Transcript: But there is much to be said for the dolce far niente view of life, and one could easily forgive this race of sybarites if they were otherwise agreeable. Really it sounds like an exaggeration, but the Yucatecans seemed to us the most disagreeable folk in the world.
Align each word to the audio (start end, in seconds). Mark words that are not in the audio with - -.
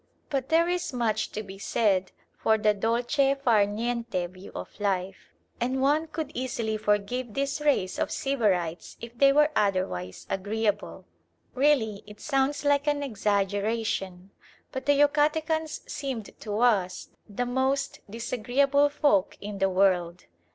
But 0.31 0.49
there 0.49 0.67
is 0.67 0.91
much 0.93 1.29
to 1.33 1.43
be 1.43 1.59
said 1.59 2.11
for 2.35 2.57
the 2.57 2.73
dolce 2.73 3.35
far 3.35 3.67
niente 3.67 4.27
view 4.31 4.51
of 4.55 4.79
life, 4.79 5.29
and 5.59 5.79
one 5.79 6.07
could 6.07 6.31
easily 6.33 6.75
forgive 6.75 7.35
this 7.35 7.61
race 7.61 7.99
of 7.99 8.09
sybarites 8.09 8.97
if 8.99 9.15
they 9.15 9.31
were 9.31 9.51
otherwise 9.55 10.25
agreeable. 10.27 11.05
Really 11.53 12.01
it 12.07 12.19
sounds 12.19 12.65
like 12.65 12.87
an 12.87 13.03
exaggeration, 13.03 14.31
but 14.71 14.87
the 14.87 14.93
Yucatecans 14.99 15.87
seemed 15.87 16.31
to 16.39 16.61
us 16.61 17.09
the 17.29 17.45
most 17.45 17.99
disagreeable 18.09 18.89
folk 18.89 19.37
in 19.39 19.59
the 19.59 19.69
world. 19.69 20.25